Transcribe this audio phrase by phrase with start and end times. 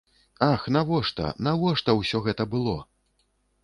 [0.51, 2.79] Ах, навошта, навошта ўсё гэта было?